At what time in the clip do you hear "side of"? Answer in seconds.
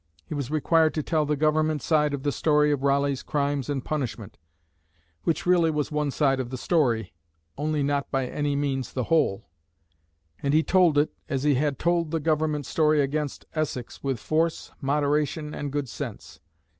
1.79-2.23, 6.09-6.49